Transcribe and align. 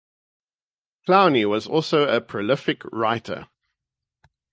Clowney 1.07 1.47
was 1.47 1.67
also 1.67 2.07
a 2.07 2.19
prolific 2.19 2.83
writer. 2.85 3.47